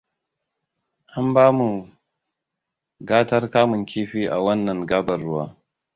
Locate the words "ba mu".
1.33-1.69